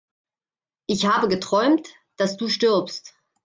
Ich 0.87 1.05
habe 1.05 1.27
geträumt, 1.27 1.87
dass 2.17 2.35
du 2.35 2.47
stirbst! 2.49 3.13